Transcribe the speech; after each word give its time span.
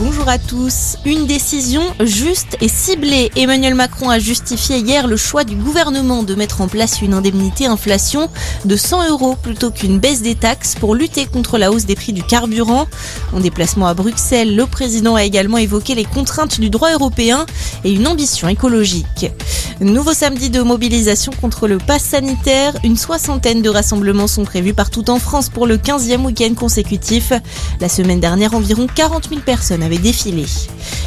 Bonjour 0.00 0.28
à 0.28 0.38
tous. 0.38 0.96
Une 1.04 1.26
décision 1.26 1.82
juste 2.00 2.56
et 2.60 2.66
ciblée. 2.66 3.30
Emmanuel 3.36 3.76
Macron 3.76 4.10
a 4.10 4.18
justifié 4.18 4.78
hier 4.78 5.06
le 5.06 5.16
choix 5.16 5.44
du 5.44 5.54
gouvernement 5.54 6.24
de 6.24 6.34
mettre 6.34 6.62
en 6.62 6.66
place 6.66 7.00
une 7.00 7.14
indemnité 7.14 7.66
inflation 7.66 8.28
de 8.64 8.74
100 8.76 9.10
euros 9.10 9.36
plutôt 9.40 9.70
qu'une 9.70 10.00
baisse 10.00 10.20
des 10.20 10.34
taxes 10.34 10.74
pour 10.74 10.96
lutter 10.96 11.26
contre 11.26 11.58
la 11.58 11.70
hausse 11.70 11.86
des 11.86 11.94
prix 11.94 12.12
du 12.12 12.24
carburant. 12.24 12.88
En 13.32 13.38
déplacement 13.38 13.86
à 13.86 13.94
Bruxelles, 13.94 14.56
le 14.56 14.66
président 14.66 15.14
a 15.14 15.22
également 15.22 15.58
évoqué 15.58 15.94
les 15.94 16.04
contraintes 16.04 16.58
du 16.58 16.70
droit 16.70 16.92
européen 16.92 17.46
et 17.84 17.92
une 17.92 18.08
ambition 18.08 18.48
écologique. 18.48 19.30
Nouveau 19.80 20.12
samedi 20.12 20.50
de 20.50 20.62
mobilisation 20.62 21.32
contre 21.40 21.68
le 21.68 21.78
pass 21.78 22.02
sanitaire. 22.02 22.74
Une 22.84 22.96
soixantaine 22.96 23.62
de 23.62 23.68
rassemblements 23.68 24.28
sont 24.28 24.44
prévus 24.44 24.74
partout 24.74 25.08
en 25.10 25.18
France 25.18 25.48
pour 25.48 25.66
le 25.66 25.76
15e 25.76 26.24
week-end 26.24 26.54
consécutif. 26.54 27.32
La 27.80 27.88
semaine 27.88 28.20
dernière, 28.20 28.54
environ 28.54 28.86
40 28.92 29.28
000 29.28 29.40
personnes 29.40 29.82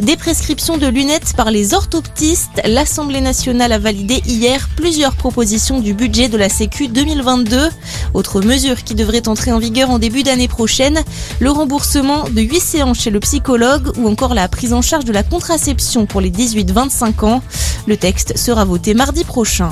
Des 0.00 0.16
prescriptions 0.16 0.78
de 0.78 0.86
lunettes 0.86 1.34
par 1.36 1.50
les 1.50 1.74
orthoptistes. 1.74 2.60
L'Assemblée 2.64 3.20
nationale 3.20 3.72
a 3.72 3.78
validé 3.78 4.22
hier 4.26 4.68
plusieurs 4.76 5.14
propositions 5.14 5.80
du 5.80 5.92
budget 5.92 6.28
de 6.28 6.36
la 6.36 6.48
Sécu 6.48 6.88
2022. 6.88 7.68
Autre 8.14 8.40
mesure 8.40 8.82
qui 8.84 8.94
devrait 8.94 9.28
entrer 9.28 9.52
en 9.52 9.58
vigueur 9.58 9.90
en 9.90 9.98
début 9.98 10.22
d'année 10.22 10.48
prochaine, 10.48 11.02
le 11.40 11.50
remboursement 11.50 12.24
de 12.28 12.40
8 12.40 12.60
séances 12.60 13.00
chez 13.00 13.10
le 13.10 13.20
psychologue 13.20 13.92
ou 13.98 14.08
encore 14.08 14.34
la 14.34 14.48
prise 14.48 14.72
en 14.72 14.82
charge 14.82 15.04
de 15.04 15.12
la 15.12 15.22
contraception 15.22 16.06
pour 16.06 16.20
les 16.20 16.30
18-25 16.30 17.24
ans. 17.24 17.42
Le 17.86 17.96
texte 17.96 18.38
sera 18.38 18.64
voté 18.64 18.94
mardi 18.94 19.24
prochain. 19.24 19.70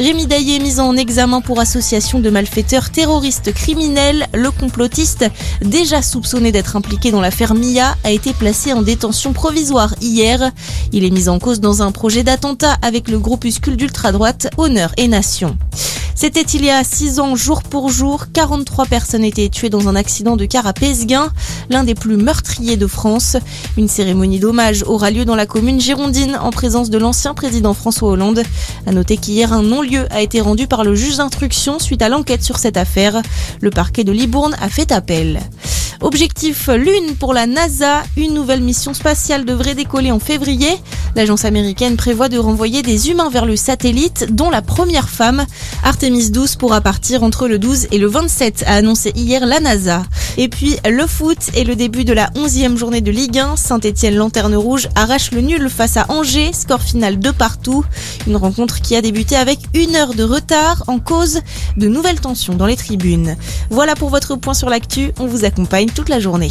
Rémi 0.00 0.26
Daillé 0.26 0.60
mis 0.60 0.80
en 0.80 0.96
examen 0.96 1.42
pour 1.42 1.60
association 1.60 2.20
de 2.20 2.30
malfaiteurs 2.30 2.88
terroristes 2.88 3.52
criminels. 3.52 4.28
Le 4.32 4.50
complotiste, 4.50 5.26
déjà 5.60 6.00
soupçonné 6.00 6.52
d'être 6.52 6.74
impliqué 6.74 7.10
dans 7.10 7.20
l'affaire 7.20 7.52
Mia, 7.52 7.98
a 8.02 8.10
été 8.10 8.32
placé 8.32 8.72
en 8.72 8.80
détention 8.80 9.34
provisoire 9.34 9.94
hier. 10.00 10.52
Il 10.92 11.04
est 11.04 11.10
mis 11.10 11.28
en 11.28 11.38
cause 11.38 11.60
dans 11.60 11.82
un 11.82 11.92
projet 11.92 12.22
d'attentat 12.22 12.78
avec 12.80 13.08
le 13.08 13.18
groupuscule 13.18 13.76
d'ultra-droite 13.76 14.48
Honneur 14.56 14.94
et 14.96 15.06
Nation. 15.06 15.58
C'était 16.14 16.42
il 16.42 16.64
y 16.64 16.70
a 16.70 16.84
6 16.84 17.20
ans, 17.20 17.34
jour 17.34 17.62
pour 17.62 17.88
jour, 17.88 18.26
43 18.32 18.86
personnes 18.86 19.24
étaient 19.24 19.48
tuées 19.48 19.70
dans 19.70 19.88
un 19.88 19.96
accident 19.96 20.36
de 20.36 20.44
car 20.44 20.66
à 20.66 20.72
Pesguin, 20.72 21.30
l'un 21.70 21.84
des 21.84 21.94
plus 21.94 22.16
meurtriers 22.16 22.76
de 22.76 22.86
France. 22.86 23.36
Une 23.76 23.88
cérémonie 23.88 24.38
d'hommage 24.38 24.82
aura 24.86 25.10
lieu 25.10 25.24
dans 25.24 25.36
la 25.36 25.46
commune 25.46 25.80
girondine 25.80 26.36
en 26.40 26.50
présence 26.50 26.90
de 26.90 26.98
l'ancien 26.98 27.34
président 27.34 27.74
François 27.74 28.10
Hollande. 28.10 28.42
À 28.86 28.92
noter 28.92 29.16
qu'hier, 29.16 29.52
un 29.52 29.62
non-lieu 29.62 30.06
a 30.10 30.20
été 30.20 30.40
rendu 30.40 30.66
par 30.66 30.84
le 30.84 30.94
juge 30.94 31.16
d'instruction 31.16 31.78
suite 31.78 32.02
à 32.02 32.08
l'enquête 32.08 32.42
sur 32.42 32.58
cette 32.58 32.76
affaire. 32.76 33.22
Le 33.60 33.70
parquet 33.70 34.04
de 34.04 34.12
Libourne 34.12 34.56
a 34.60 34.68
fait 34.68 34.92
appel. 34.92 35.40
Objectif 36.02 36.68
Lune 36.68 37.14
pour 37.18 37.34
la 37.34 37.46
NASA. 37.46 38.02
Une 38.16 38.32
nouvelle 38.32 38.62
mission 38.62 38.94
spatiale 38.94 39.44
devrait 39.44 39.74
décoller 39.74 40.10
en 40.10 40.18
février. 40.18 40.70
L'agence 41.16 41.44
américaine 41.44 41.96
prévoit 41.96 42.28
de 42.28 42.38
renvoyer 42.38 42.82
des 42.82 43.10
humains 43.10 43.30
vers 43.30 43.46
le 43.46 43.56
satellite, 43.56 44.28
dont 44.30 44.50
la 44.50 44.62
première 44.62 45.08
femme. 45.08 45.44
Artemis 45.82 46.30
12 46.30 46.56
pourra 46.56 46.80
partir 46.80 47.22
entre 47.22 47.48
le 47.48 47.58
12 47.58 47.88
et 47.92 47.98
le 47.98 48.06
27, 48.06 48.64
a 48.66 48.74
annoncé 48.74 49.12
hier 49.14 49.44
la 49.46 49.60
NASA. 49.60 50.02
Et 50.36 50.48
puis 50.48 50.76
le 50.88 51.06
foot 51.06 51.38
et 51.54 51.64
le 51.64 51.76
début 51.76 52.04
de 52.04 52.12
la 52.12 52.28
11e 52.30 52.76
journée 52.76 53.00
de 53.00 53.10
Ligue 53.10 53.38
1. 53.38 53.56
Saint-Etienne 53.56 54.14
Lanterne 54.14 54.54
Rouge 54.54 54.88
arrache 54.94 55.32
le 55.32 55.40
nul 55.40 55.68
face 55.68 55.96
à 55.96 56.06
Angers, 56.08 56.52
score 56.52 56.82
final 56.82 57.18
de 57.18 57.30
partout. 57.30 57.84
Une 58.26 58.36
rencontre 58.36 58.80
qui 58.80 58.96
a 58.96 59.02
débuté 59.02 59.36
avec 59.36 59.58
une 59.74 59.96
heure 59.96 60.14
de 60.14 60.24
retard 60.24 60.84
en 60.86 60.98
cause 60.98 61.40
de 61.76 61.88
nouvelles 61.88 62.20
tensions 62.20 62.54
dans 62.54 62.66
les 62.66 62.76
tribunes. 62.76 63.36
Voilà 63.70 63.94
pour 63.94 64.10
votre 64.10 64.36
point 64.36 64.54
sur 64.54 64.70
l'actu. 64.70 65.12
On 65.18 65.26
vous 65.26 65.44
accompagne 65.44 65.90
toute 65.90 66.08
la 66.08 66.20
journée. 66.20 66.48